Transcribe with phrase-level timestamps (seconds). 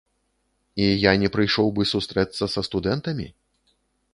[0.85, 3.27] І я не прыйшоў бы сустрэцца са студэнтамі?